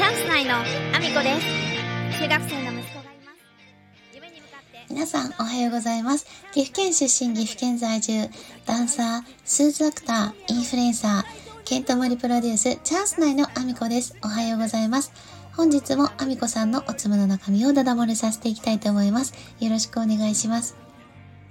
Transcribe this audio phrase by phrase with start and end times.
[0.00, 6.24] チャンス内のアミコです中学生の息子がいます夢に向かって皆さんおはようございます。
[6.54, 8.30] 岐阜県出身、岐阜県在住、
[8.64, 14.16] ダンサー、スーツアクター、インフルエンサー、ケントモリプロデュース、チャンス内のアミコです。
[14.24, 15.12] おはようございます。
[15.54, 19.34] 本日もアミコさんのおつむの中身をダダ漏れさせていきたいと思います。
[19.60, 20.76] よろしくお願いします。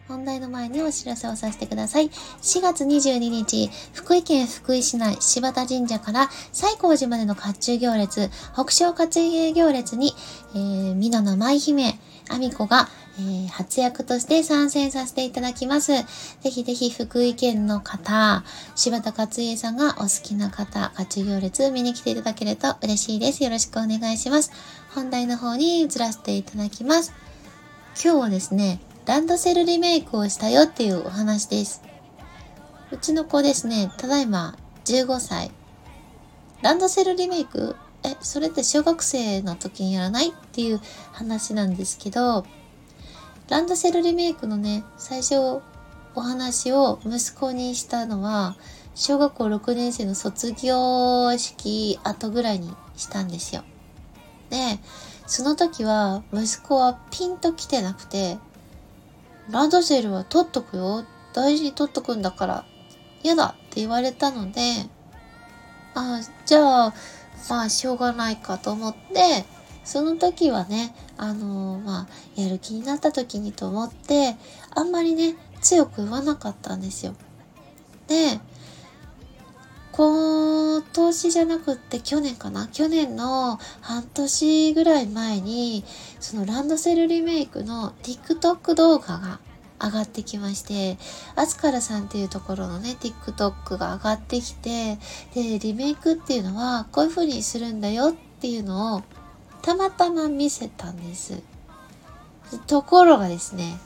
[0.09, 2.09] 本題の前にお知らせをさせてください。
[2.09, 10.15] 4月22日、福井県福井市内柴田神社から西光寺までの甲冑行列、北昇甲冑行列に、
[10.55, 15.91] えー、美濃の舞姫、アミコが、えー、初役として参戦させていただきます。
[15.93, 16.05] ぜ
[16.49, 23.43] ひぜひ福井県の方、柴田勝家さんがお好きな方、甲冑行列見に来ていただけると嬉しいです。
[23.43, 24.51] よろしくお願いします。
[24.95, 27.13] 本題の方に移らせていただきます。
[28.03, 31.81] 今日はですね、ランドセルリメイクをしたよっていうお話です。
[32.91, 35.49] うちの子ですね、ただいま15歳。
[36.61, 37.75] ランドセルリメイク？
[38.03, 40.27] え、それって小学生の時にやらない？
[40.29, 40.79] っていう
[41.11, 42.45] 話なんですけど、
[43.49, 48.55] ランドセルリメイクのね、最初お話を息子にしたのは、
[48.93, 53.63] 小学校6年生の卒業式後ぐらいにしたんですよ。
[54.51, 54.77] で、
[55.25, 58.37] その時は息子はピンと来てなくて、
[59.49, 61.05] ランドセルは取っとくよ。
[61.33, 62.65] 大事に取っとくんだから。
[63.23, 64.61] 嫌だって言われたので、
[65.93, 66.93] あじゃあ、
[67.49, 69.45] まあ、しょうがないかと思って、
[69.83, 74.35] その時はね、あのまあ、やる気になった時にと思って、
[74.71, 77.15] あんまりね、強く言わなかったんですよ。
[78.07, 78.39] で、
[79.99, 82.69] 今年じゃなくって去年かな？
[82.71, 85.83] 去年の半年ぐらい前に、
[86.21, 89.41] そのランドセルリメイクの TikTok 動画が
[89.77, 90.97] 上がってきまして、
[91.35, 94.97] アスカルさんっていうところのね、TikTok が上がってきて、
[95.35, 99.03] で、リメイクっていうのはこういう風にするんだよっていうのを
[99.61, 101.43] たまたま見せたんです。
[102.67, 103.77] ところがですね、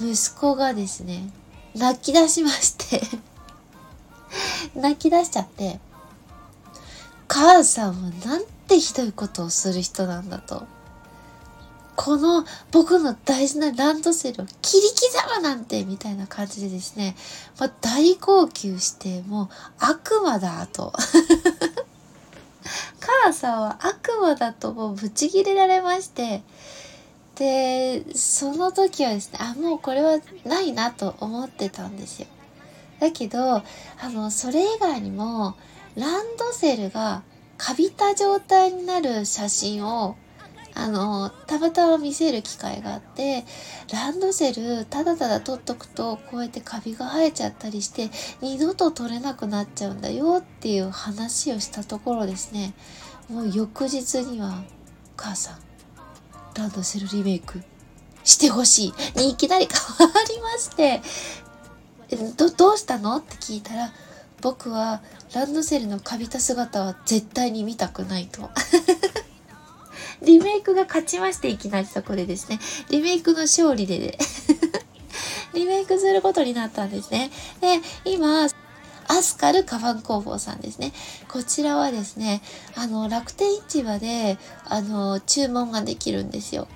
[0.00, 1.28] 息子がですね、
[1.74, 3.00] 泣き出しまして、
[4.74, 5.80] 泣き出しちゃって、
[7.28, 10.66] 母さんはなんてひどいことをする人なんだと。
[11.94, 17.14] この僕の大事なランドセルを切り刻むなんてみたいな感じでですね、
[17.58, 20.92] まあ、大号泣してもう悪魔だと。
[23.24, 26.42] 母さんは悪魔だともうブチギレられまして、
[27.36, 32.26] で、その時はですね、あ、もうこれはないなと思ってたんですよ。
[33.02, 33.62] だけど、あ
[34.10, 35.56] の、それ以外にも、
[35.96, 37.24] ランドセルが
[37.58, 40.16] カビた状態になる写真を
[40.74, 43.44] あの、たまたま見せる機会があって、
[43.92, 48.08] ランドセルただただ取っとくと、こうやってカビが生えちゃったりして、
[48.40, 52.72] 二度と取れなくなっちゃうんだよっていう話をしたところですね、
[53.28, 54.62] もう翌日には、
[55.16, 55.58] 母さん、
[56.56, 57.62] ランドセルリメイク
[58.24, 59.18] してほしい。
[59.18, 61.02] にいきなり変わりまして、
[62.16, 63.16] ど、どうしたの？
[63.16, 63.92] って聞いたら、
[64.40, 65.02] 僕は
[65.34, 68.50] ランドセルのカビた姿は絶対に見たくないと。
[70.22, 72.60] リメイクが勝ちまして、いきなりそこでですね。
[72.90, 74.18] リメイクの勝利で
[75.54, 77.30] リメイクすることになったんですね。
[77.60, 78.48] で、今、
[79.08, 80.92] アスカルカバン工房さんですね。
[81.28, 82.40] こちらはですね、
[82.74, 86.68] あの、楽天市場で、あの、注文ができるんですよ。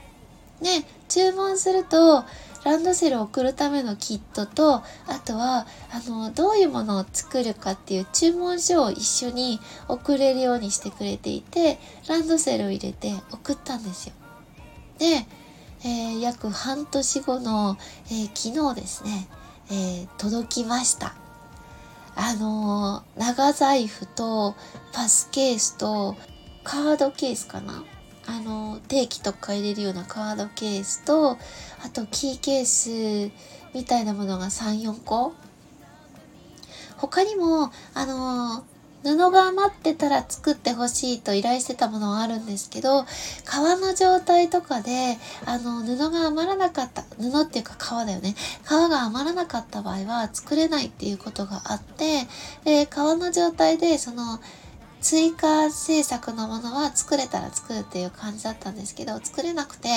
[0.60, 2.24] ね、注文すると、
[2.66, 4.82] ランドセルを送るためのキットと、あ
[5.24, 11.78] とは、あの、どういうものを作るかっていう注文書を一緒に送れるようにしてくれていて、
[12.08, 14.14] ランドセルを入れて送ったんですよ。
[14.98, 15.26] で、
[15.84, 17.76] えー約半年後の、
[18.06, 19.28] えー昨日ですね、
[19.70, 21.14] えー届きました。
[22.16, 24.56] あの長財布と
[24.92, 26.16] パスケースと
[26.64, 27.84] カードケースかな
[28.26, 31.38] あの定期とか入れるようなカードケースと、
[31.84, 33.32] あとキーケース
[33.74, 35.34] みたいなものが3、4個
[36.96, 38.64] 他にも、あの
[39.04, 43.04] 布が余ってたら作ってほしいと依頼してたものはあるんですけど、
[43.44, 48.34] 革の状態とかで、あの、布が余らなかった、布っていうか革だよね。
[48.64, 52.26] 革が余らなかった場合は作れないっていうことがあって、
[52.64, 54.40] で、革の状態で、その、
[55.06, 59.88] 追加制作のものは作れたら作るっていう感じだったんですけど、作れなくて、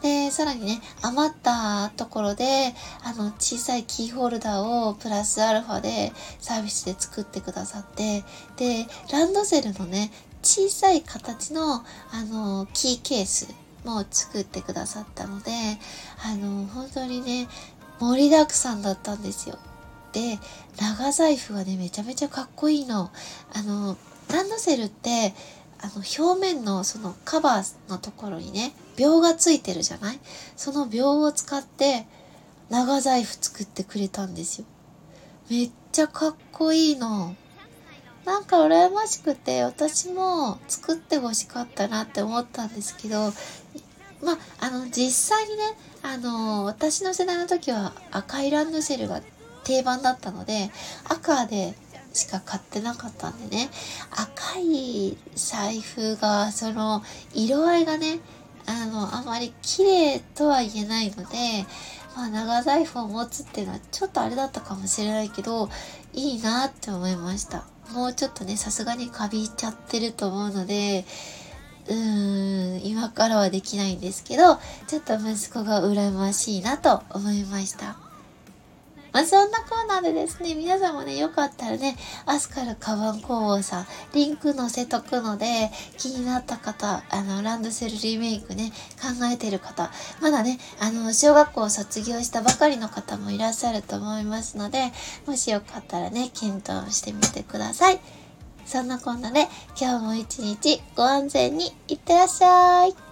[0.00, 2.72] で、さらにね、余ったところで、
[3.02, 8.24] あの、小さいキーホルダーをプラスアルファでサービスで作ってくださって、
[8.56, 10.10] で、ランドセルのね、
[10.42, 15.50] 小さい形の、あの、キーケースも作ってくださったので、
[16.24, 17.48] あの、本当にね、
[18.00, 19.58] 盛りだくさんだったんですよ。
[20.12, 20.38] で、
[20.80, 23.10] 長財布はね、めちゃめちゃかっこいいの。
[23.52, 23.98] あの、
[24.32, 25.34] ランドセルって、
[25.80, 30.20] あの表面のそのカバーのところにね秒がついてるじゃない？
[30.56, 32.06] その秒を使って
[32.70, 34.66] 長財布作ってくれたんですよ。
[35.50, 37.36] めっちゃかっこいいの。
[38.24, 43.32] なんか羨ましくて私も作ってほしかったなって思ったんですけど
[44.22, 45.62] まあ、あの実際にね
[46.02, 49.20] あの私の世代の時は赤いランドセルが
[49.64, 50.70] 定番だったので
[51.10, 51.74] 赤で
[52.14, 53.68] しか買ってなかったんでね。
[54.10, 57.02] 赤い財布がその
[57.34, 58.20] 色合いがね
[58.66, 61.66] あのあまり綺麗とは言えないので
[62.16, 65.68] まあ長財布を持つっていうのはちょっとあれだったかもしれないけど
[66.14, 67.64] いいなって思いました。
[67.92, 71.04] もうちょっとねさすがにカビちゃってると思うので
[71.88, 74.56] うーん今からはできないんですけど
[74.86, 78.03] ちょっと息子が羨ましいなと思いました。
[79.14, 81.96] まあ、そんなコーナーでですね、皆さんもね、よかったらね、
[82.26, 94.92] アスカルカバン工房さん、リンク載せとくので、気になった方、あの、ランドセルリメイクね、考えてる方、まだね、あの、小学校を卒業したばかりの方もいらっしゃると思いますので、
[95.26, 98.00] もしよかったらね、検討してみてください。
[98.66, 99.46] そんなこんなで、
[99.80, 103.03] 今日も一日ご安全にいってらっしゃい。